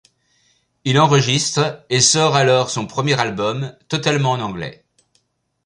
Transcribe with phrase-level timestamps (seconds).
[0.83, 4.83] Il enregistre et sort alors son premier album totalement en anglais,'.